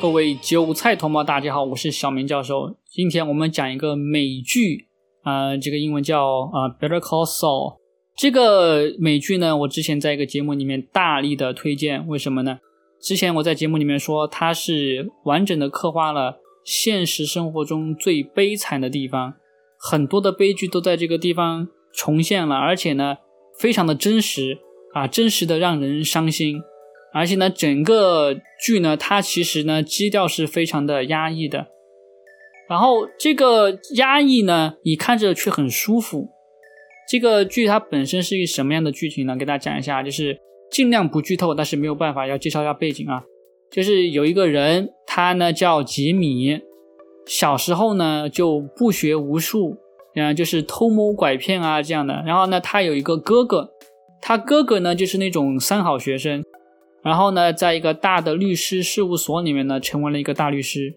[0.00, 2.74] 各位韭菜同胞，大家好，我是小明教授。
[2.88, 4.86] 今天我们讲一个美剧，
[5.24, 7.74] 呃，这个英文叫呃《Better Call Saul》。
[8.16, 12.60] 这个美剧呢，我之前在一个节目里面大力的推荐，为什么呢？
[13.02, 19.34] 之前我在节目里面说，它是完整的刻画了现实生活中最悲惨的地方，
[19.78, 23.18] 很多的悲剧都在这个地方重现了，而且呢，
[23.58, 24.56] 非常的真实
[24.94, 26.62] 啊，真实的让人伤心。
[27.12, 31.66] 而且呢，整个剧呢，它其实呢基调是非常的压抑的，
[32.68, 36.28] 然后这个压抑呢，你看着却很舒服。
[37.08, 39.36] 这个剧它本身是一个什么样的剧情呢？
[39.36, 40.38] 给大家讲一下，就是
[40.70, 43.24] 尽量不剧透，但是没有办法要介绍一下背景啊。
[43.72, 46.60] 就是有一个人，他呢叫吉米，
[47.26, 49.76] 小时候呢就不学无术，
[50.14, 52.22] 嗯，就是偷摸拐骗啊这样的。
[52.24, 53.70] 然后呢，他有一个哥哥，
[54.22, 56.44] 他哥哥呢就是那种三好学生。
[57.02, 60.94] 然后呢，在一个大的律师事务所里面呢，成为了一个大律师。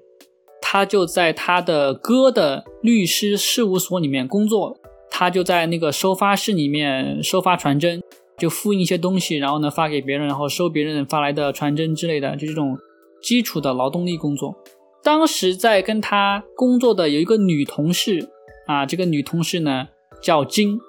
[0.61, 4.75] 他就在他的哥的律师事务所里面工作，
[5.11, 8.01] 他就在那个收发室里面收发传真，
[8.37, 12.75] 就复印一些东西，然后呢发给别人，然后收别人发来的传真之类的，就这种
[13.21, 14.55] 基础的劳动力工作。
[15.03, 18.29] 当时在跟他工作的有一个女同事
[18.65, 19.89] 啊，这个女同事呢
[20.23, 20.79] 叫金，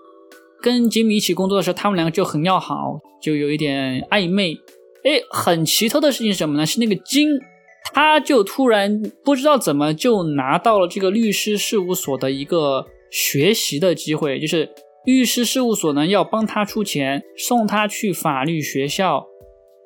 [0.63, 4.57] 跟吉米一起工作的时候，他们两个就很要好，就有一点暧昧。
[5.05, 6.65] 哎，很奇特的事情是什么呢？
[6.65, 7.29] 是那个金，
[7.93, 14.71] 他就突然不知道怎么就拿到了这个律师事务所的一个学习的机会，就是
[15.05, 19.27] 律师事务所呢要帮他出钱送他去法律学校。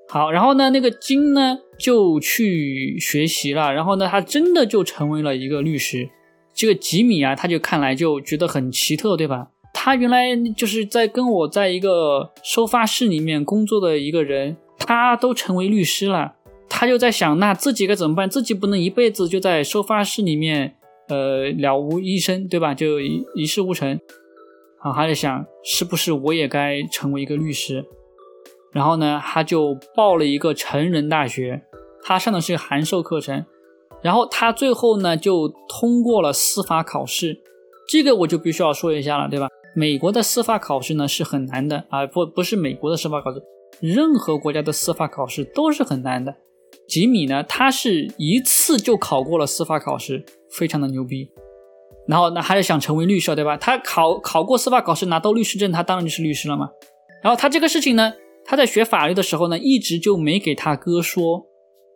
[0.08, 6.08] 好，然后呢，那个金呢就去学习了，然后呢，他真的就成为了一个律师。
[6.54, 9.48] 这个吉米啊，他就看来就觉得很奇特，对吧？
[9.74, 14.56] 他原来就是在跟我在一个收发室里面工作的一个人。
[14.78, 16.34] 他都成为律师了，
[16.68, 18.28] 他就在想，那自己该怎么办？
[18.28, 20.76] 自己不能一辈子就在收发室里面，
[21.08, 22.74] 呃，了无一生，对吧？
[22.74, 23.98] 就一一事无成。
[24.80, 27.84] 好，他在想，是不是我也该成为一个律师？
[28.72, 31.62] 然后呢，他就报了一个成人大学，
[32.04, 33.44] 他上的是函授课程。
[34.00, 37.40] 然后他最后呢，就通过了司法考试。
[37.88, 39.48] 这个我就必须要说一下了，对吧？
[39.74, 43.42] 美国的司法考试呢是很难的啊，不不是美国的司法考试。
[43.80, 46.34] 任何国家的司法考试都是很难的。
[46.86, 51.30] 吉米呢，他是一次就考过了司法考试，非常的牛逼。
[52.06, 53.56] 然后呢，还是想成为律师，对吧？
[53.56, 56.70] 他考考过司法考试，拿到律师证，他当然就是律师了嘛。
[57.22, 61.46] 然后他这个事情呢，他在学法律的时候呢，一直就没给他哥说。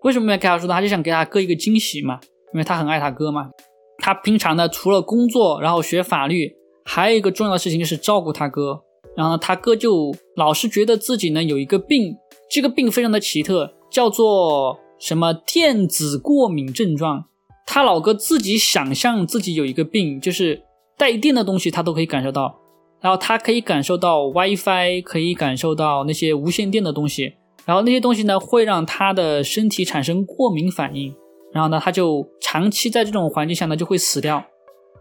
[0.02, 0.74] 为什么没给他说呢？
[0.74, 2.20] 他就想给他哥一个惊喜嘛，
[2.52, 3.50] 因为他很爱他哥嘛。
[3.98, 6.54] 他平常呢，除了工作，然后学法律，
[6.84, 8.82] 还有一个重要的事情就是照顾他哥。
[9.16, 12.16] 然后他哥就老是觉得自己呢有一个病，
[12.50, 17.24] 这个病非常的奇特，叫做什么电子过敏症状。
[17.66, 20.62] 他老哥自己想象自己有一个病，就是
[20.98, 22.58] 带电的东西他都可以感受到，
[23.00, 27.34] 然后他可以感受到 WiFi，可以感受到那些无线电的东西，
[27.64, 31.14] 然后那些东西呢会让他的身体产生过敏反应，
[31.52, 34.44] 然后呢他就长期在这种环境下呢就会死掉，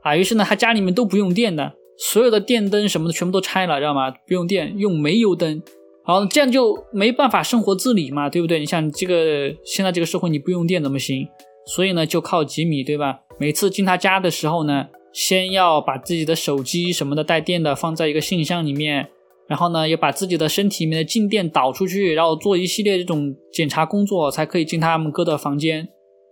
[0.04, 1.74] 啊，于是呢他家里面都不用电的。
[2.03, 4.09] 所有的电灯什么的全部都拆了，知道吗？
[4.28, 5.62] 不用电，用煤油灯，
[6.03, 8.59] 好，这样就没办法生活自理嘛，对不对？
[8.59, 11.28] 你像这个现在这个社会，你不用电怎么行？
[11.67, 13.19] 所以呢，就靠吉米，对吧？
[13.39, 19.07] 每次进他家的时候呢，先要把自己的手机什么的带电的放在一个信箱里面，
[19.47, 25.88] 然后呢，要把自己的身体里面的静电导出去，然后做一系列这种检查工作，才可以进他们哥的房间，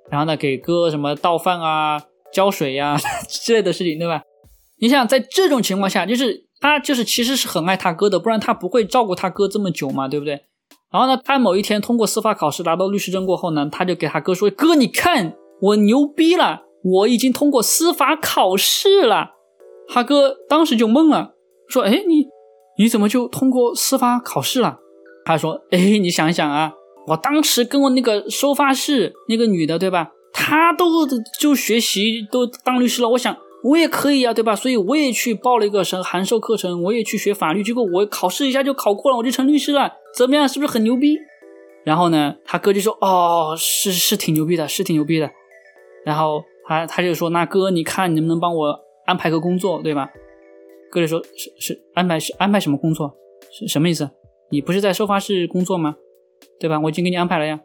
[0.09, 2.01] 然后呢，给哥什么倒饭啊、
[2.33, 2.97] 浇水呀
[3.29, 4.23] 之类的事情，对吧？
[4.81, 10.45] 你想在这种情况下，就是他就是其实是很爱他哥的，不然他不会照顾他哥这么久嘛，对不对？
[10.91, 19.31] 然后呢，他某一天通过司法考试拿到律师证过后呢，他就给他哥说：“哥，你看我牛逼了，我已经通过司法考试了。”
[19.87, 21.33] 他哥当时就懵了，
[21.67, 22.25] 说：“哎，你
[22.77, 24.79] 你怎么就通过司法考试了？”
[25.25, 26.71] 他说：“哎，你想想啊，
[27.07, 30.11] 我当时跟我那个收发室那个女的，对吧？
[30.33, 31.05] 她都
[31.39, 34.55] 就学习都当律师了，我想。”我也可以呀，对吧？
[34.55, 40.47] 所以我也去报了一个什函授课程，我也去学法律，结果我考试一下就考过了，我就成律师了，怎么样？
[40.47, 41.17] 是不是很牛逼？
[41.83, 45.29] 然后呢，他哥就说：“哦，是是挺牛逼的，是挺牛逼的。”
[46.05, 50.09] 然后他他就说：“那哥，你看你能不能帮我安排个工作，对吧？”
[50.91, 53.13] 哥就说：“是是安排是安排什么工作？
[53.51, 54.09] 是什么意思？
[54.51, 55.95] 你不是在收发室工作吗？
[56.59, 56.79] 对吧？
[56.79, 57.59] 我已经给你安排了呀。”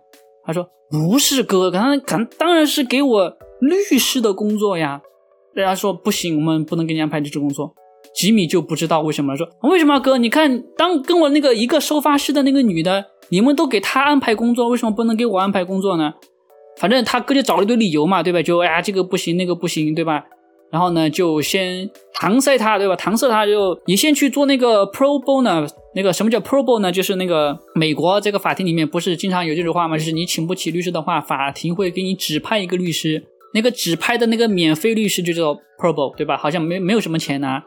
[0.44, 5.02] 他说：“不是哥，刚刚当然是给我律师的工作呀。”
[5.54, 7.72] 人家说不行，我们不能给你安排这种工作。
[8.14, 10.18] 吉米就不知道为什么说为什么哥？
[10.18, 16.12] 你看，当跟我那个一个收发室的那个女的，你们都给她安排工作，为什么不能给我安排工作呢？
[16.76, 18.42] 反正他哥就找了一堆理由嘛，对吧？
[18.42, 20.24] 就哎呀，这个不行，那个不行，对吧？
[20.72, 21.88] 然后呢，就先
[22.20, 22.96] 搪塞他，对吧？
[22.96, 26.90] 搪塞他就你先去做那个 pro bono，那个什么叫 pro bono 呢？
[26.90, 29.96] 就是那个美国这个法庭里面不是经常有这种话吗？
[29.96, 33.24] 就是你请不起律师的话，法庭会给你指派一个律师，
[33.54, 36.36] 那个指派的那个免费律师就叫 Probo，对吧？
[36.36, 37.64] 好像没没有什么钱拿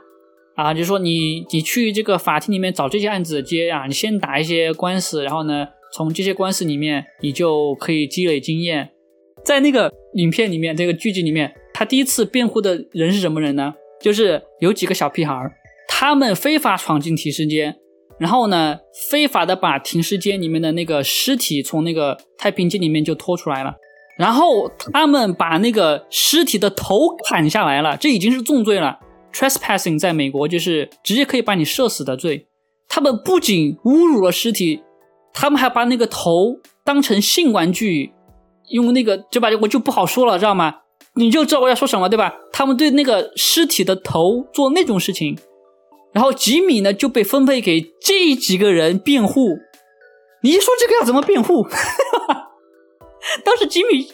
[0.56, 8.90] 啊，就说你你去这个法庭里面找这些案子接啊，你先打一些官司，然后呢，从这些官司里面你就可以积累经验。
[9.46, 13.74] 在那个影片里面，这个剧集里面，他第一次辩护的人是什么人呢？
[14.02, 15.54] 就是有几个小屁孩儿，
[15.88, 17.78] 他们非法闯进停尸间，
[18.20, 18.80] 然后呢，
[19.10, 23.76] 非法的把停尸间里面的那个尸体从那个太平间里面就拖出来了，
[24.18, 29.00] 然后他们把那个尸体的头砍下来了，这已经是重罪了。
[29.32, 32.48] Trespassing 在美国就是直接可以把你射死的罪。
[32.88, 34.82] 他们不仅侮辱了尸体，
[35.34, 38.14] 他们还把那个头当成性玩具。
[38.70, 39.50] 用那个就把？
[39.62, 40.80] 我就不好说了，知道吗？
[41.14, 42.34] 你就知道我要说什么，对吧？
[42.52, 45.38] 他们对那个尸体的头做那种事情，
[46.12, 49.58] 然后吉米呢就被分配给这几个人辩护。
[50.44, 51.68] 你说这个要怎么辩护？
[53.44, 54.08] 当时吉米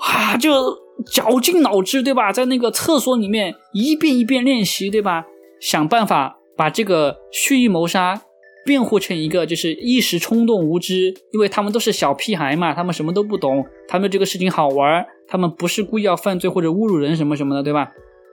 [0.00, 0.76] 啊就
[1.12, 2.32] 绞尽脑汁，对吧？
[2.32, 5.24] 在那个厕所里面一遍一遍练习，对吧？
[5.60, 8.22] 想办法把这个蓄意谋杀。
[8.62, 17.88] 辩护成一个就是一时冲动无知，因为他们都是小屁孩嘛，他们什么都不懂，他们这个事情好玩，他们不是故意要犯罪或者侮辱人什么什么的，对吧？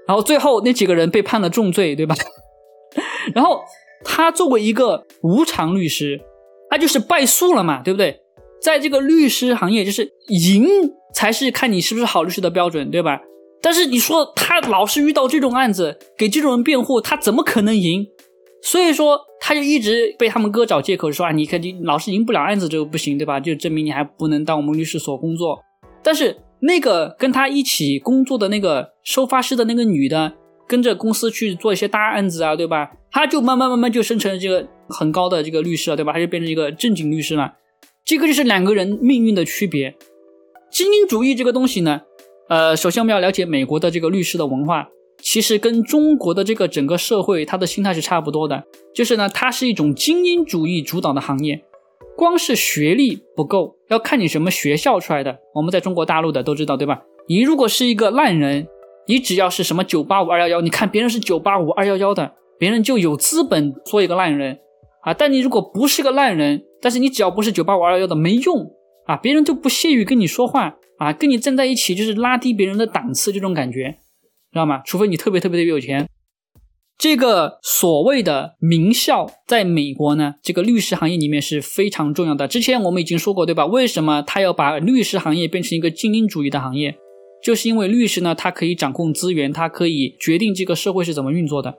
[0.05, 2.13] 然后最后那几个人被判了重罪，对吧？
[3.33, 3.61] 然后
[4.03, 6.19] 他作为一个无偿律师，
[6.69, 8.19] 他就是败诉了嘛，对不对？
[8.61, 10.67] 在这个律师行业，就是赢
[11.13, 13.21] 才是看你是不是好律师的标准，对吧？
[13.61, 18.05] 但是你说他老是遇到这种案子，给这种人辩护，他怎么可能赢？
[18.61, 23.39] 所以说，他就一直被他们哥找借口说啊，你看你老是赢不了案子，这个不行，对吧？
[23.39, 25.59] 就证明你还不能当我们律师所工作。
[26.03, 30.33] 但是那个跟他一起工作的那个收发室的那个女的，
[30.67, 32.91] 跟着公司去做一些大案子啊，对吧？
[33.11, 36.13] 他就慢慢慢慢就生成了这个很高的这个律师了，对吧？
[36.13, 37.53] 他就变成一个正经律师了。
[38.07, 39.93] 这个就是两个人命运的区别。
[40.71, 42.03] 精英主义这个东西呢，
[42.47, 44.87] 呃，首先我们要了解美国的这个律师的文化。
[45.21, 48.63] 其实跟中国的这个整个社会，它的心态是差不多的，
[48.95, 51.65] 就是呢，它是一种精英主义主导的行业，
[52.15, 55.39] 光是学历不够，要看你什么学校出来的。
[55.55, 57.01] 我们在中国大陆的都知道，对吧？
[57.27, 58.67] 你如果是一个烂人，
[59.07, 64.59] 你只要是什么九八五二幺幺，你看别人是九八五二幺幺的，别人就有资本做一个烂人
[65.01, 65.13] 啊。
[65.13, 68.71] 但你如果不是个烂人，但是你只要不是九八五二幺幺的，没用
[69.05, 73.97] 啊，别人都不屑于跟你说话啊，跟你站在一起就是拉低别人的档次，这种感觉。
[74.51, 74.81] 知道吗？
[74.85, 76.07] 除非你特别特别的有钱，
[76.97, 82.47] 这个所谓的名校，在美国呢，这个律师行业里面是非常重要的。
[82.47, 83.65] 之前我们已经说过，对吧？
[83.65, 86.97] 为什么他要把律师行业变成一个精英主义的行业？
[87.43, 91.75] 就是因为律师呢，他可以掌控资源，他可以决定这个社会是怎么运作的。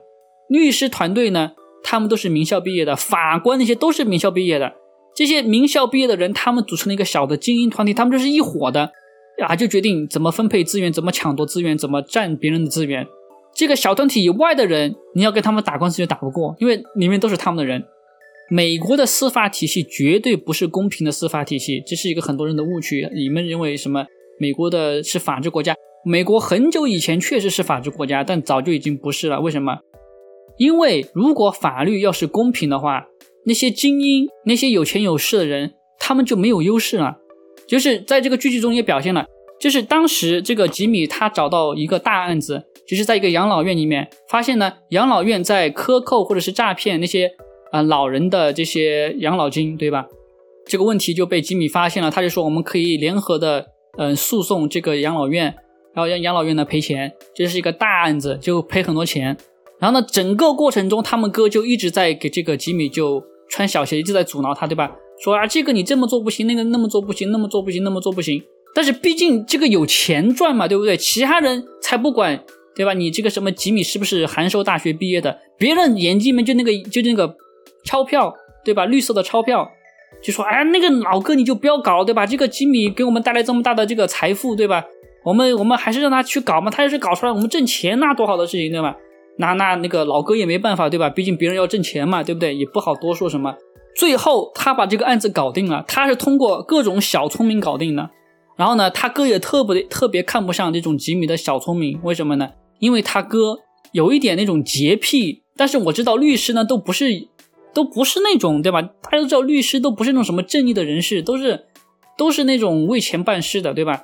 [0.47, 1.51] 律师团队呢，
[1.83, 4.73] 他们都是名校毕业的，法官那些都是名校毕业的。
[5.15, 8.91] 这些名校毕业的人，他们组成了一个小的精英团体，他们就是一伙的。
[9.41, 13.07] 啊，就决定怎么分配资源，怎么抢夺资源，怎么占别人的资源。
[13.55, 17.85] 这个小团体以外的人，你要跟他们打官司就打不过，因为里面都是他们的人。
[18.49, 23.09] 美国的司法体系绝对不是公平的司法体系，这是一个很多人的误区。
[23.13, 24.05] 你们认为什么？
[24.41, 25.73] 美国的是法治国家？
[26.03, 29.39] 美国很久以前确实是法治国家，但早就已经不是了。
[29.39, 29.79] 为什么？
[30.57, 33.07] 因为如果法律要是公平的话，
[33.45, 37.17] 那些精英、那些有钱有势的人，他们就没有优势了。
[37.67, 39.25] 就是在这个剧集中也表现了，
[39.59, 47.31] 就是当时这个吉米他找到一个大案子，就是在一个养老院里面发现呢，养老院在克扣或者是诈骗那些
[47.71, 50.07] 啊老人的这些养老金，对吧？
[50.65, 53.67] 这个问题就被吉米发现了，他就说我们可以联合的
[53.97, 55.45] 嗯诉讼这个养老院，
[55.93, 59.37] 然后让养老院呢赔钱，这是一个大案子，就赔很多钱。
[59.79, 64.91] 然后呢，整个过程中他们哥就一直在给这个吉米就穿小鞋，一直在阻挠他，对吧？
[65.21, 68.41] 说啊，这个你这么做不行，那个那么做不行，那么做不行，那么做不行。
[68.73, 70.95] 但是毕竟这个有钱赚嘛，对不对？
[70.95, 72.41] 其他人才不管，
[72.75, 72.93] 对吧？
[72.93, 75.37] 你这个什么吉米是不是函授大学毕业的？
[75.57, 77.35] 别人眼睛里面就那个就那个
[77.83, 78.85] 钞票，对吧？
[78.85, 79.69] 绿色的钞票，
[80.23, 82.25] 就说哎，那个老哥你就不要搞，对吧？
[82.25, 84.85] 这个吉米给我们带来这么大的这个财富，对吧？
[85.25, 88.95] 我们我们还是让他去搞嘛，他要是搞出来，我们挣钱那多好的事情，对吧？
[89.39, 91.09] 那那那个老哥也没办法，对吧？
[91.09, 92.53] 毕竟别人要挣钱嘛，对不对？
[92.53, 93.55] 也不好多说什么。
[93.95, 95.85] 最后，他把这个案子搞定了。
[95.87, 98.09] 他是通过各种小聪明搞定的。
[98.57, 101.97] 然后呢，他哥也特别特别看不上这种吉米的小聪明。
[102.03, 102.49] 为什么呢？
[102.79, 103.59] 因为他哥
[103.93, 105.43] 有一点那种洁癖。
[105.55, 107.05] 但是我知道律师呢，都不是
[107.73, 108.81] 都不是那种，对吧？
[108.81, 111.65] 大家都知道律师都不是那种什么正义的人士，都是
[112.17, 114.03] 都是那种为钱办事的，对吧？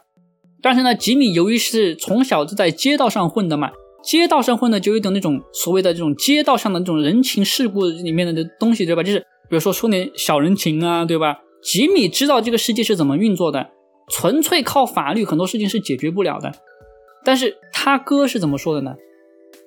[0.62, 3.72] 但是呢，吉米由于是从小就在街道上混的嘛，
[4.06, 9.02] 街道上混的就有点那种所谓的这种街道上的这种人情世故里面的东西，对吧？
[9.02, 9.20] 就是
[9.50, 11.40] 比如说说点小人情啊，对吧？
[11.64, 13.72] 吉米知道这个世界是怎么运作的，
[14.08, 16.52] 纯粹靠法律很多事情是解决不了的。
[17.24, 18.94] 但是他哥是怎么说的呢？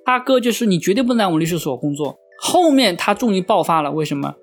[0.04, 2.16] 他哥就是你绝对不能来我们律师所工作。
[2.40, 4.36] 后面他终于爆发了，为什么？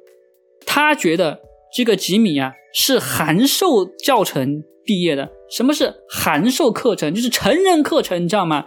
[0.66, 1.40] 他觉得
[1.74, 5.32] 这个吉米啊是函授教程毕业的。
[5.50, 7.14] 什么是函授课程？
[7.14, 8.66] 就是成人课程，你知道吗？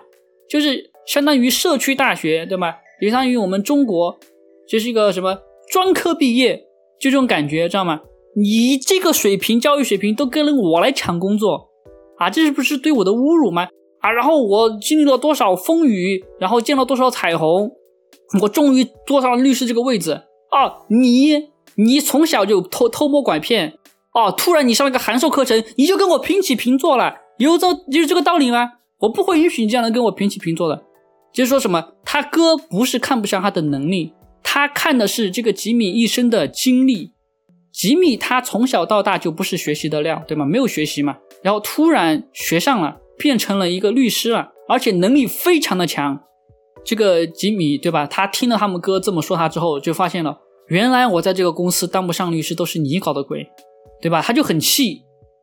[0.49, 2.75] 就是相当于社区大学，对吗？
[3.00, 4.19] 也相当于我们中国
[4.69, 5.38] 就是一个什么
[5.71, 6.57] 专科毕业，
[7.00, 8.00] 就这种感觉，知道吗？
[8.37, 11.71] 你这个水平，教育水平都跟了我来抢工作
[12.19, 13.69] 啊，这是不是对我的侮辱吗？
[14.00, 17.71] 啊，然后我经历了多少风雨，然后见了多少彩虹，
[18.43, 20.12] 我终于坐上了律师这个位置
[20.50, 20.85] 啊！
[20.88, 23.79] 你你从小就偷偷摸拐骗
[24.12, 28.73] 啊，突然你上了个函授课程，你就跟我平起平坐了，有这有这个道理吗？
[29.00, 30.85] 我不会允许你这样的跟我平起平坐的。
[31.33, 37.13] 就是说什么，他哥不是看不上他的能力，他看的是这个吉米一生的经历。
[37.73, 40.45] 吉米他从小到大就不是学习的料，对吗？
[40.45, 42.99] 没有学习嘛，然后突然学上了。
[43.21, 46.21] 变成了一个律师了，而且能力非常的强。
[46.85, 48.07] 这个吉米，对吧？
[48.07, 53.45] 他听了他们哥这么说他之后，就发现了，原来我在这个公司当不上律师都是你搞的鬼，
[54.01, 54.23] 对吧？
[54.23, 55.03] 他就很气，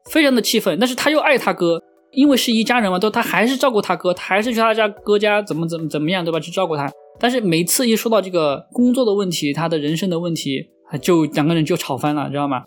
[0.09, 0.79] 非常的气愤。
[0.79, 1.83] 但是他又爱他哥，
[2.15, 6.39] 因为是一家人嘛，都他还是照顾他哥，他还是去他家哥家怎么怎么怎么样，对吧？
[6.39, 6.91] 去照顾他。
[7.19, 10.69] 但是每次一说到这个工作的问题，他的人生的问题，
[11.01, 12.63] 就两个人就吵翻了，知道吗？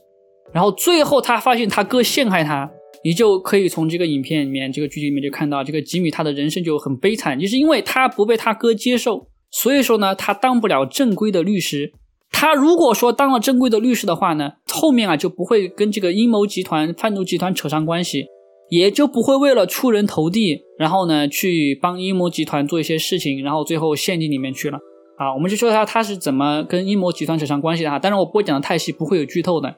[0.53, 2.71] 然后最后他发现他哥陷害他。
[3.05, 11.93] 你就可以从这个影片里面、这个剧集里面就看到，这个吉米他的人生就很悲惨，就是因为他不被他哥接受，所以说呢，他当不了正规的律师。
[12.33, 18.27] 他如果说当了正规的律师的话呢，后面啊就不会跟这个阴谋集团、贩毒集团扯上关系，
[18.71, 24.79] 也就不会为了出人头地，然后呢去帮阴谋集团做一些事情，然后最后陷进里面去了。
[25.17, 27.99] 啊，我们就说他他是怎么跟阴谋集团扯上关系的哈。
[27.99, 29.75] 当然我不会讲的太细，不会有剧透的。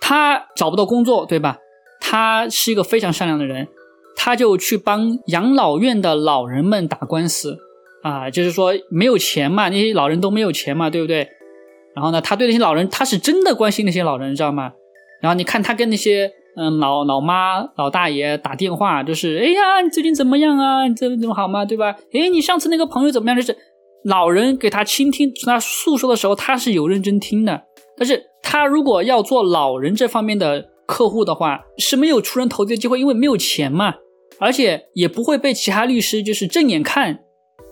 [0.00, 1.58] 他找不到工作，对吧？
[2.00, 3.66] 他是一个非常善良的人，
[4.14, 7.58] 他就去帮养老院的老人们打官司
[8.02, 11.26] 啊，就是说没有钱嘛，那些老人都没有钱嘛，对不对？
[11.94, 14.72] 然后呢，他对那些老人，他是真的关心那些老人，你知道吗？
[15.22, 20.86] 然后你看他跟那些嗯老老妈、老大爷打电话，就是哎呀，你最近怎么样啊？
[20.88, 21.64] 你最近怎么好吗？
[21.64, 21.94] 对吧？
[22.12, 23.36] 哎，你上次那个朋友怎么样？
[23.36, 23.56] 就是
[24.04, 27.62] 老人给他倾听从他诉说的时候，他是有认真听的。
[27.96, 30.70] 但是他如果要做老人这方面的。
[30.88, 33.96] 客户的话是没有出人头地的机会，因为没有钱嘛，
[34.38, 37.24] 而且也不会被其他律师就是正眼看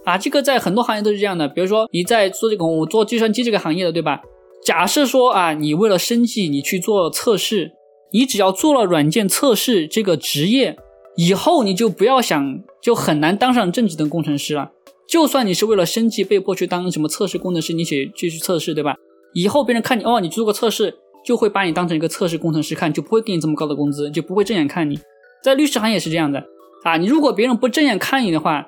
[0.05, 0.19] 啊。
[0.19, 4.21] 这个在很多行业都是这样的，比如说你在做这个我做计算机这个行业的，对吧？
[4.65, 7.71] 假设说啊，你为了生计你去做测试，
[8.15, 10.79] 你只要做了软件测试这个职业，
[11.17, 14.71] 以后你就不要想就很难当上正职的工程师了。
[15.07, 18.95] 就算你是为了生计被迫去当什么测试工程师，你去继续测试，对吧？
[19.35, 20.97] 以后别人看你哦，你做过测试。
[21.25, 24.99] 就会把你当成一个测试工程师看，就不会给你这么高的工资，就不会正眼看你。
[25.43, 26.45] 在律师行业是这样的
[26.83, 28.67] 啊，你如果别人不正眼看你的话，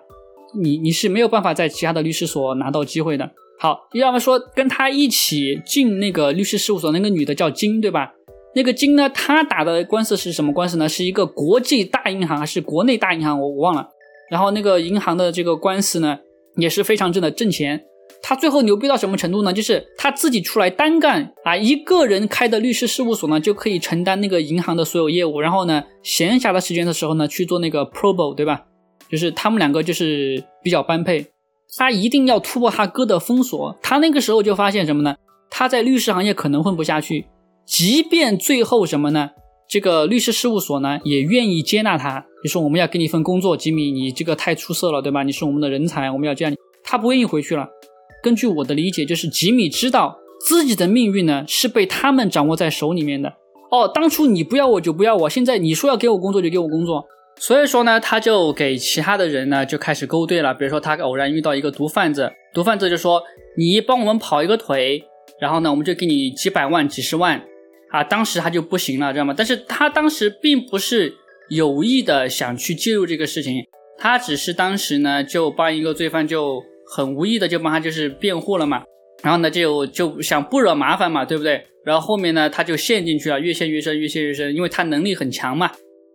[0.58, 3.30] 你你是没有办法在其他的律师所拿到机会的。
[3.58, 8.14] 好，要么说跟他一起进那个律师事务所那个女的叫金，对吧？
[8.56, 10.88] 那个金呢，他打的官司是什么官司呢？
[10.88, 13.38] 是一个国际大银行还是国内大银行？
[13.38, 13.90] 我我忘了。
[14.30, 16.18] 然后那个银行的这个官司呢，
[16.56, 17.84] 也是非常挣的挣钱。
[18.22, 19.52] 他最后牛逼到什么程度呢？
[19.52, 25.38] 就是他自己出来单干啊，一个人开的律师事务所呢，就可以承担那个银行的所有业务。
[25.42, 28.62] 然后呢，闲暇的时间的时候呢，去做那个 probo，对吧？
[29.10, 31.26] 就是他们两个就是比较般配。
[31.76, 33.76] 他一定要突破他哥的封锁。
[33.82, 35.16] 他那个时候就发现什么呢？
[35.50, 37.26] 他在律师行业可能混不下去，
[37.66, 39.30] 即便最后什么呢？
[39.68, 45.24] 这个律师事务所呢也愿意接纳他，就说我们要给你一份工作，吉米，你这个太出色了，对吧？
[45.24, 46.54] 你是我们的人才，我们要这样。
[46.84, 47.68] 他不愿意回去了。
[48.22, 53.34] 根据我的理解，就是吉米知道自己的命运呢是被他们掌握在手里面的。
[53.72, 57.04] 哦，当初你不要我就不要我，现在你说要给我工作就给我工作。
[57.40, 60.54] 所以说呢，他就给其他的人呢就开始勾兑了。
[60.54, 63.20] 比如说他偶然遇到一个毒贩子，毒贩子就说
[63.58, 65.02] 你帮我们跑一个腿，
[65.40, 67.42] 然后呢我们就给你几百万、几十万。
[67.90, 69.34] 啊，当时他就不行了，知道吗？
[69.36, 71.14] 但是他当时并不是
[71.48, 73.64] 有意的想去介入这个事情，
[73.98, 76.62] 他只是当时呢就帮一个罪犯就。
[76.88, 78.84] 很无意的就帮他就是辩护了嘛，
[79.20, 81.66] 然后呢就就想不惹麻烦嘛，对不对？
[81.84, 85.72] 然后后面呢他就陷进去了，越陷越深，越陷越深，因为他能力很强嘛。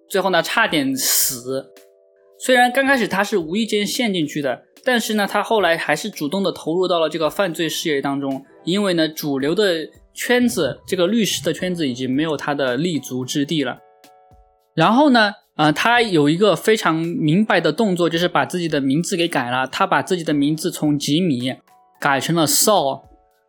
[0.07, 1.73] 最后呢差点死。
[2.39, 9.89] 虽然刚开始他是无意间陷进去的，但是呢他后来还是主动的投入到了这个犯罪事业当中，因为呢主流的
[10.25, 13.79] 圈子，这个律师的圈子已经没有他的立足之地了。
[14.75, 15.33] 然后呢。
[15.55, 19.67] 啊，他有一个非常明白的动作，就是把自己的名字给改了。
[19.67, 21.53] 他把自己的名字从吉米
[21.99, 23.01] 改成了 Saul，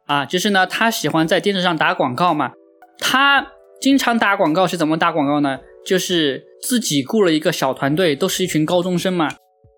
[0.07, 2.51] 啊，就是呢，他喜欢在电视上打广告嘛。
[2.99, 3.47] 他
[3.81, 5.61] 经常打广告是怎么打广告呢？
[5.87, 9.31] 就是自己雇了一个小团队，都是一群高中生嘛。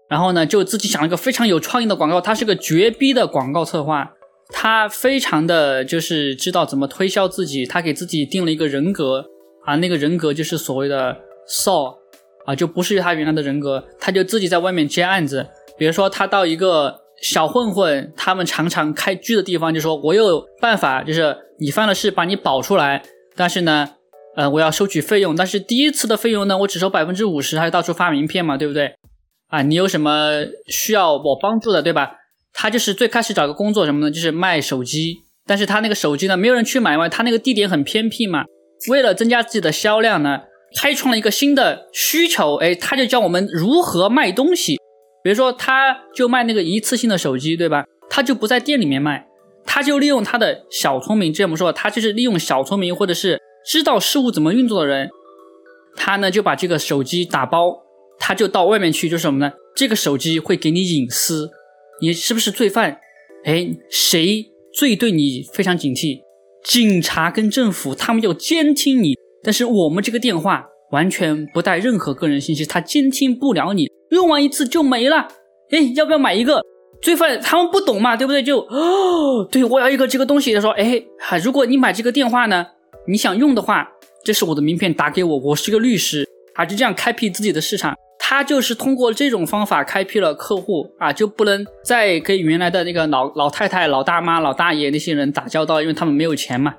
[0.09, 2.23] 然后呢，就自己想了一个非常有创意的广告。
[2.23, 4.13] 他是个绝逼的广告策划，
[4.51, 7.65] 他非常的就是知道怎么推销自己。
[7.65, 9.25] 他给自己定了一个人格
[9.65, 11.17] 啊，那个人格就是所谓的
[11.49, 12.05] Saul。
[12.47, 15.47] 啊，就不是他原来的人格，他就自己在外面接案子。
[15.79, 23.03] 比如说，他到一个小混混他们常常开拘的地方，就说我有办法，就是你犯了事，把你保出来。
[23.35, 23.93] 但是呢，
[24.37, 25.35] 呃，我要收取费用。
[25.35, 28.95] 但是第一次的费用呢，我只收百分之五十，还到处发名片嘛，对不对？
[29.49, 32.13] 啊，你有什么需要我帮助的，对吧？
[32.54, 34.11] 他就是最开始找个工作什么呢？
[34.11, 35.25] 就是卖手机。
[35.46, 38.44] 但是他那个手机呢，没有人去买嘛，他那个地点很偏僻嘛。
[38.88, 40.44] 为了增加自己的销量呢。
[40.76, 44.76] 开创了一个新的需求，哎，他就教我们如何卖东西。
[45.23, 47.84] 比如说，他就卖那个一次性的手机，对吧？
[48.11, 49.25] 他就不在店里面卖，
[49.64, 51.32] 他就利用他的小聪明。
[51.32, 55.08] 之前我们说，他就是利用小聪明，或者是知道事物怎么运作的人，
[55.94, 57.78] 他呢就把这个手机打包，
[58.18, 59.52] 他就到外面去，就是什么呢？
[59.76, 61.52] 这个手机会给你隐私，
[62.01, 63.01] 你是不是罪犯？
[63.45, 66.21] 哎，谁最对你非常警惕？
[66.65, 69.15] 警察跟政府，他们要监听你。
[69.43, 75.29] 但是我们这个电话完全不带任何个人信息，他监听不了你，用完一次就没了。
[75.71, 76.63] 哎，要不要买一个？
[77.03, 78.43] 罪犯他们不懂嘛，对不对？
[78.43, 80.55] 就哦， 对我要一个这个东西。
[80.55, 81.05] 他说，哎，
[81.43, 82.65] 如果你买这个电话呢，
[83.07, 83.87] 你想用的话，
[84.25, 87.95] 这是我的名片，打给我，我是个律师啊，就这样开辟自己的市场。
[88.26, 96.76] 他就是通过这种方法开辟了客户啊，就不能再跟原来的那个老老太太、老大妈、老大爷那些人打交道，因为他们没有钱嘛。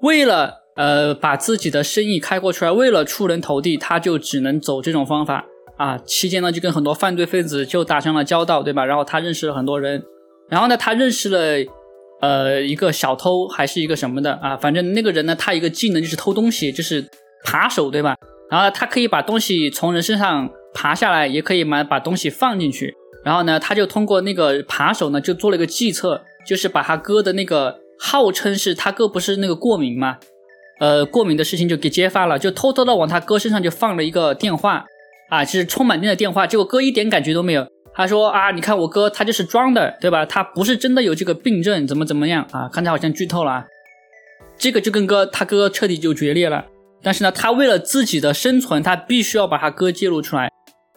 [0.00, 5.44] 为了呃，把自己的生意开阔出来，为了出人头地，他就只能走这种方法
[5.76, 5.98] 啊。
[5.98, 8.86] 期间呢，就跟很多犯罪分子就打上了交道，对吧？
[8.86, 10.02] 然后他认识了很多人，
[10.48, 11.70] 然后呢，他认识了
[12.22, 14.56] 呃一个小偷，还是一个什么的啊？
[14.56, 17.06] 反正那个人呢，他一个技能就是偷东西，就是
[17.44, 18.16] 扒手，对吧？
[18.50, 22.94] 然后他可以把东西从人身上爬下来，也可以把把东西放进去。
[23.24, 30.18] 然后呢，他就通过那个扒手呢，就做了一个计策，就是把他哥的那个号称是他哥不是那个过敏嘛？
[30.80, 34.86] 呃，过敏的事情就给揭发了，就偷偷的往他哥身上就放了一个电话，
[35.28, 37.66] 啊，就是充满电的电话，结果哥一点感觉都没有。
[37.92, 40.24] 他说啊，你看我哥他就是装的，对吧？
[40.24, 42.70] 他不是真的有这个病症，怎么怎么样啊？
[42.72, 43.66] 刚才好像剧透了，啊，
[44.56, 46.64] 这个就跟哥他哥彻底就决裂了。
[47.02, 50.48] 但是呢，他为了自己的生存，他必须要把他哥揭露出来。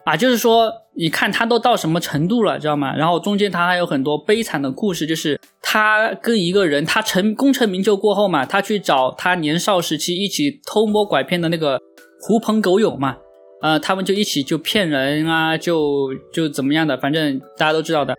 [0.05, 2.93] 啊，就是说，你看他都到什么程度了，知道吗？
[2.95, 11.79] 然后中间他还有很多悲惨的故事，就是他跟一个人，他成功成名就过后嘛，他去找他年少时期一起偷摸拐骗的那个
[12.21, 13.15] 狐朋狗友嘛，
[13.61, 18.13] 呃，他们就一起就骗人啊，就就怎么样的，反正大家都知道的。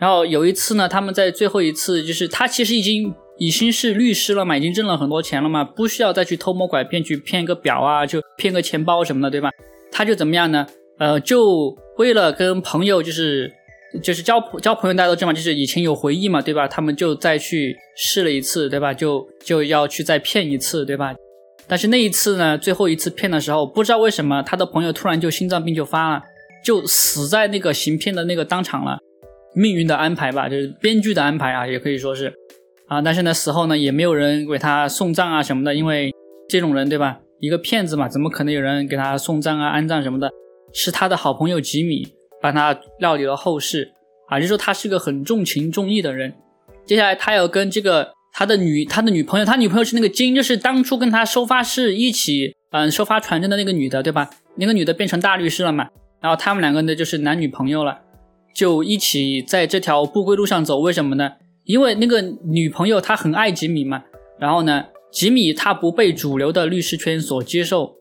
[0.00, 9.50] 然后有一次呢，他们在最后一次，就是他其实已经已经是律师了嘛，已经挣了很多钱了嘛，不需要再去偷摸拐骗去骗个表啊，就骗个钱包什么的，对吧？
[9.90, 10.66] 他就怎么样呢？
[10.98, 13.52] 呃，就为了跟朋友，就是
[14.02, 16.66] 就是交交朋友，大家都知道嘛，就是以前有回忆嘛，对吧？
[16.68, 18.92] 他们就再去试了一次，对吧？
[18.92, 21.14] 就就要去再骗一次，对吧？
[21.66, 26.22] 但是那一次呢，最后一次骗的时候，不知道为什么他的朋友突然就心脏病就发了，
[26.64, 28.98] 就死在那个行骗的那个当场了。
[29.54, 32.32] 命运的安排吧，就是编剧的安排啊，也可以说是
[32.86, 33.00] 啊。
[33.00, 36.12] 但是呢，死后呢，也没有人为他送葬啊什么的，因为
[36.48, 37.18] 这种人，对吧？
[37.40, 40.30] 一个骗子嘛，怎么可能有人给他送葬啊、安葬什么的？
[40.72, 42.08] 是他的好朋友吉米
[42.40, 43.92] 帮他料理了后事
[44.28, 46.34] 啊，就说他是个很重情重义的人。
[46.84, 54.30] 接下来他要跟这个他的女他的女朋友，他女朋友是那个金，就是当初跟他收发室一起嗯收发传真的那个女的，对吧？
[54.56, 55.88] 那个女的变成大律师了嘛，
[56.20, 58.00] 然后他们两个呢就是男女朋友了，
[58.54, 60.78] 就一起在这条不归路上走。
[60.80, 61.32] 为什么呢？
[61.64, 64.04] 因为那个女朋友她很爱吉米嘛，
[64.38, 67.94] 然后呢，吉米他不被主流的律师圈所接受。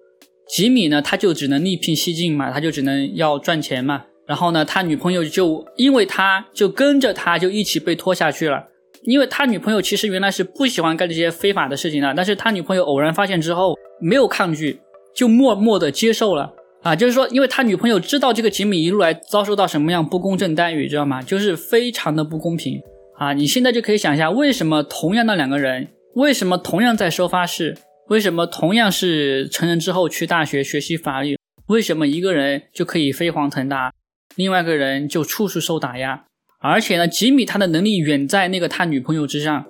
[0.48, 4.06] 吉米呢，他就只能另辟蹊径嘛，他就只能要赚钱嘛。
[4.26, 8.68] 然后呢，他女朋友就因为他就跟着他就一起被拖下去了。
[9.04, 14.82] 因为他女朋友其实原来是不喜欢干这些非法的事情的，但是他女朋友偶然发现之后没有抗拒，
[15.16, 16.96] 就默默的接受了啊。
[16.96, 21.22] 就是说，因为他女朋友知道这个吉米一路来遭受到什么样不公正待遇，知道吗？
[21.22, 22.82] 就是非常的不公平
[23.18, 23.32] 啊。
[23.32, 27.78] 你现在就可以想一下，为什么同样的两个人，为什么同样在收发室？
[28.10, 33.94] 为什么同样是成人之后去大学学习法律，为什么一个人就可以飞黄腾达，
[34.36, 36.24] 另外一个人就处处受打压？
[36.60, 39.66] 而且呢，吉米他的能力远在那个他女朋友之上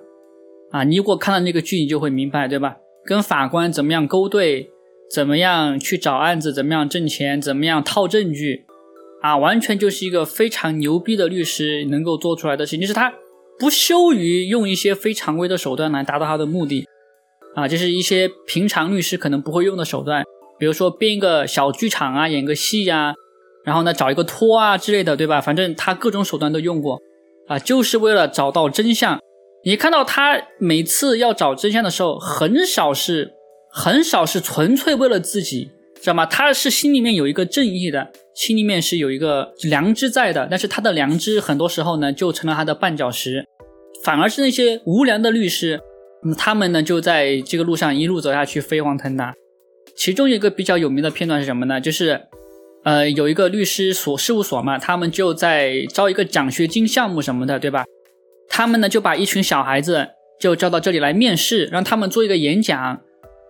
[0.70, 0.84] 啊！
[0.84, 2.76] 你如果看到那个剧，你就会明白，对吧？
[3.04, 4.70] 跟法官怎么样勾兑，
[5.12, 8.64] 怎么样去找案子，怎么样挣钱，怎么样套证据，
[9.20, 13.12] 啊，完全就是一个非常牛逼的律师能够做出来的事情，就是他
[13.58, 16.86] 不羞于用一些非常规的手段来达到他的目的，
[17.54, 20.24] 啊，就是一些平常律师可能不会用的手段，
[20.58, 23.14] 比如说编一个小剧场啊，演个戏呀，
[23.64, 25.40] 然后呢找一个托啊之类的，对吧？
[25.40, 26.98] 反正他各种手段都用过，
[27.48, 29.18] 啊，就是为了找到真相。
[29.64, 33.32] 你看到他每次要找真相的时候，很少是，
[33.72, 36.24] 很少是纯粹为了自己，知道吗？
[36.24, 40.46] 他是心里面有一个正义的，心里面是有一个良知在的。
[40.48, 43.44] 但是他的良知很多时候呢，就成了他的绊脚石，
[44.04, 45.80] 反而是那些无良的律师，
[46.22, 49.34] 那他们呢就在这个路上一路走下去，飞黄腾达。
[49.96, 51.80] 其中一个比较有名的片段是什么呢？
[51.80, 52.22] 就是，
[52.84, 57.84] 呃，有一个律师所事务所嘛，他们就在招一个奖学金项目什么的，对吧？
[58.48, 60.08] 他们呢就把一群小孩子
[60.40, 63.00] 就叫到这里来面试，让他们做一个演讲。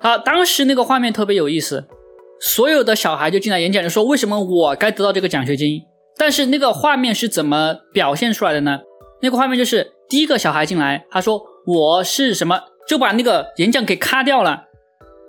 [0.01, 1.87] 好，当时那个画面特别有意思，
[2.41, 5.83] 所有的小孩就进来演讲，就说为什么我该得到这个奖学金。
[6.17, 8.81] 但是那个画面是怎么表现出来的呢？
[9.21, 14.69] 那个画面就是第一个小孩进来，他说我是什么，就把那个演讲给卡掉了。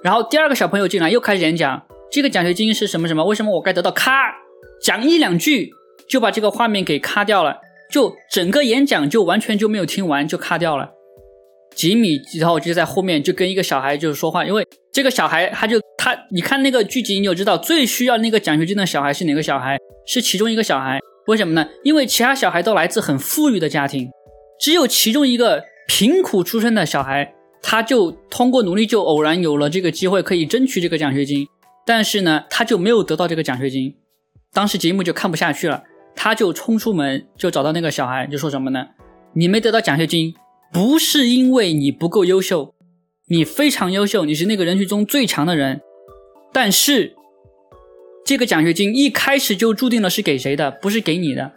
[0.02, 3.91] 然后第二个小朋友进来又开始演讲，这个奖学金是什么什么，为什么我该得到？
[3.91, 4.13] 咔，
[4.82, 5.73] 讲一两句
[6.08, 7.58] 就把这个画面给卡掉了。
[7.91, 10.91] 就整个演讲就完全就没有听完就卡掉了，
[11.75, 19.78] 吉米然后就在后面就跟一个小孩就是说话，因为这个小孩他就他你看那个剧集你就知道最需要那个奖学金的小孩是哪个小孩？
[20.08, 21.67] 是其中一个小孩，为什么呢？
[21.84, 24.08] 因为其他小孩都来自很富裕的家庭，
[24.62, 31.47] 只有其中一个贫苦出身的小孩，他就通过努力就偶然有了这个机会可以争取这个奖学金，
[31.84, 33.95] 但是呢他就没有得到这个奖学金，
[34.54, 35.84] 当时节目就看不下去了。
[36.15, 38.89] 他就冲出门，就找到那个小孩，就说什么呢？
[39.34, 40.36] 你没得到奖学金，
[40.71, 42.75] 不是因为你不够优秀，
[43.30, 45.82] 你非常优秀，你是那个人群中最强的人。
[46.54, 47.15] 但是，
[48.23, 50.69] 这个奖学金一开始就注定了是给谁的？
[50.69, 51.54] 不是给你的。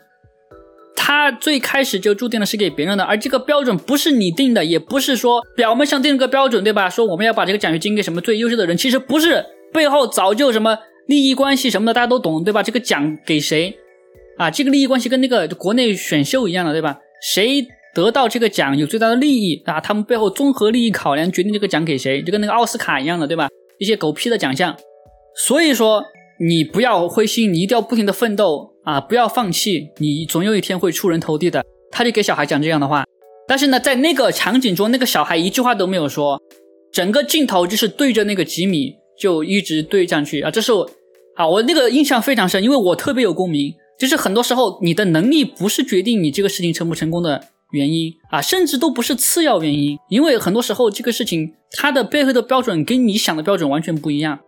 [0.94, 6.88] 他最开始就注定了是给别人的，而这个标准不是你定的，也不是说表面上定了个标准，对吧？
[6.88, 12.62] 说我们要把这个奖学金给什么最优秀的人，其实不是，背后早就什么利益关系什么的，大家都懂，对吧？
[12.62, 13.76] 这个奖给谁？
[14.38, 16.98] 啊，这个利益关系跟那个国内选秀一样的，对吧？
[17.22, 19.80] 谁得到这个奖有最大的利益啊？
[19.80, 23.48] 他们背后综合利益考量决定这个奖给谁，就跟那个奥斯卡一样的，对吧？
[23.78, 24.76] 一些狗屁的奖项。
[25.34, 26.04] 所以说，
[26.40, 29.00] 你不要灰心，你一定要不停的奋斗啊！
[29.00, 31.64] 不要放弃，你总有一天会出人头地的。
[31.90, 33.04] 他就给小孩讲这样的话，
[33.46, 36.40] 但是呢，在那个场景中，那个小孩一句话都没有说，
[36.90, 40.50] 整个镜头就是对着那个吉米，就一直对上去啊。
[40.50, 40.90] 这是我
[41.36, 43.74] 啊，我那个印象非常深，因为我特别有共鸣。
[43.98, 49.96] 就是很多时候，你的能力不是决定你这个事情成不成功的原因啊，甚至都不是次要原因。
[50.08, 54.40] 因为很多时候，这个事情它的背后的标准跟你想的标准完全不一样。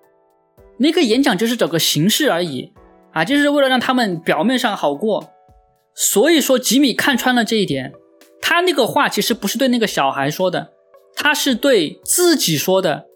[0.79, 2.73] 那个演讲就是找个形式而已
[3.15, 5.31] 啊，就是为了让他们表面上好过。
[5.95, 7.93] 所以说，吉米看穿了这一点，
[8.43, 10.73] 他那个话其实不是对那个小孩说的，
[11.15, 13.07] 他是对自己说的。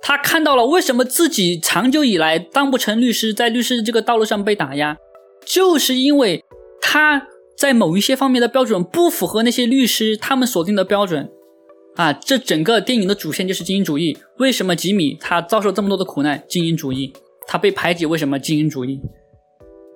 [0.00, 4.96] 他看到了为什么自己长久以来当不成律师，在律师这个道路上被打压。
[5.44, 6.42] 就是因为
[6.80, 11.30] 他在某一些方面的标准不符合那些律师他们所定的标准，
[11.96, 14.16] 啊，这整个电影的主线就是精英主义。
[14.38, 16.42] 为什么吉米他遭受这么多的苦难？
[16.48, 17.12] 精英主义，
[17.46, 18.38] 他被排挤，为什么？
[18.38, 19.00] 精英主义。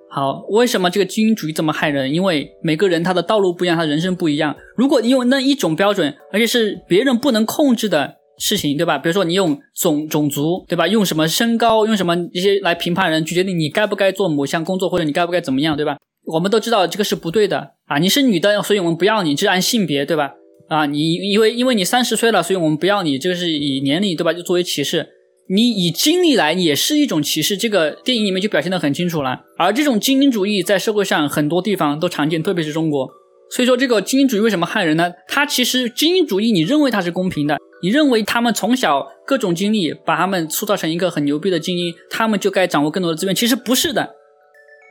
[0.09, 2.13] 好，为什么这个精英主义这么害人？
[2.13, 4.55] 因为每个人他的道路不一样，他人生不一样。
[4.75, 8.15] 如果你用那一种标准，而且是别人不能控制的。
[8.41, 8.97] 事情对吧？
[8.97, 10.87] 比如说你用种种族对吧？
[10.87, 15.97] 用什么身高，用什么一些来评判人，去决定你该不该做某项工作，或者你该不该怎么样，对吧？
[16.23, 17.97] 我们都知道这个是不对的啊！
[17.97, 20.31] 你是女的，所以我们不要你，这是按性别对吧？
[20.69, 24.31] 啊，你因为因为你三十岁了，所以我们不要你，这个是以年龄对吧？
[24.31, 25.05] 就作为歧视，
[25.51, 27.57] 你以经历来也是一种歧视。
[27.57, 29.41] 这个电影里面就表现得很清楚了。
[29.57, 33.09] 而这种精英主义在社会上很多地方都常见，特别是中国。
[33.51, 35.11] 所以说这个精英主义为什么害人呢？
[35.27, 37.57] 它其实精英主义，你认为它是公平的？
[37.81, 43.33] 你认为他们从小各种经历把他们塑造成一个很牛逼的精英，他们就该掌握更多的资源？
[43.33, 44.15] 其实不是的，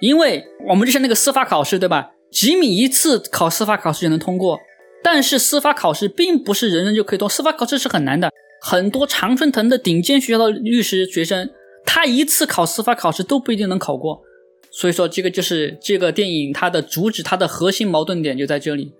[0.00, 2.10] 因为我们就像那个司法考试，对吧？
[2.32, 4.58] 吉米一次考司法考试就能通过，
[5.04, 8.30] 但是司法考试并不是人人就可以通，司法考试是很难的。
[8.60, 11.50] 很多常春藤的顶尖学校的律师学生，
[11.84, 14.22] 他一次考司法考试都不一定能考过。
[14.70, 18.92] 所以说，这个就是这个电影它的主旨，它的核心矛盾点就在这里。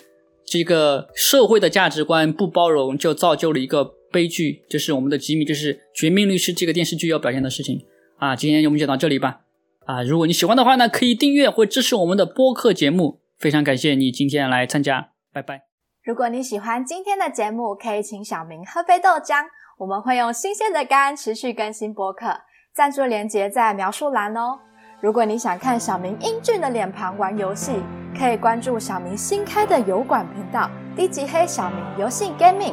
[0.44, 7.84] 这个社会的价值观不包容，就造就了一个悲剧，就是我们的吉米，就是《绝命律师》这个电视剧要表现的事情
[8.16, 8.34] 啊。
[8.34, 9.40] 今天我们就到这里吧。
[9.84, 13.20] 啊，如果你喜欢的话呢，可以订阅或支持我们的播客节目。
[13.38, 15.67] 非常感谢你今天来参加，拜拜。
[16.08, 19.44] 如果你喜欢今天的节目，可以请小明喝杯豆浆，
[19.76, 22.34] 我们会用新鲜的肝持续更新播客。
[22.72, 24.58] 赞助连结在描述栏哦。
[25.02, 27.82] 如果你想看小明英俊的脸庞玩游戏，
[28.18, 32.72] 可以关注小明新开的油管频道“低级黑小明游戏 Gaming”，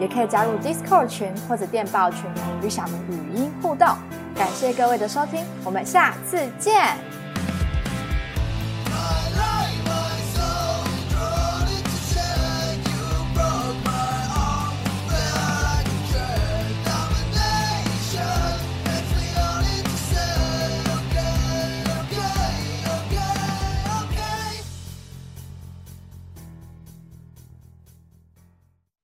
[0.00, 2.24] 也可以加入 Discord 群或者电报群
[2.64, 3.86] 与小明语音互动。
[4.34, 6.96] 感谢各位的收听，我们下次见。